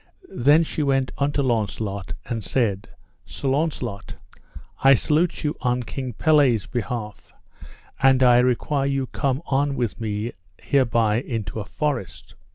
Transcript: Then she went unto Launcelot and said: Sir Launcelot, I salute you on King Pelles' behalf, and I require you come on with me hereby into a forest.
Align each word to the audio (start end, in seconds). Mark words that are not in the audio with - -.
Then 0.31 0.63
she 0.63 0.81
went 0.81 1.11
unto 1.19 1.43
Launcelot 1.43 2.13
and 2.25 2.43
said: 2.43 2.89
Sir 3.23 3.49
Launcelot, 3.49 4.15
I 4.83 4.95
salute 4.95 5.43
you 5.43 5.55
on 5.61 5.83
King 5.83 6.13
Pelles' 6.13 6.65
behalf, 6.65 7.31
and 8.01 8.23
I 8.23 8.39
require 8.39 8.87
you 8.87 9.05
come 9.05 9.43
on 9.45 9.75
with 9.75 10.01
me 10.01 10.31
hereby 10.57 11.21
into 11.21 11.59
a 11.59 11.65
forest. 11.65 12.33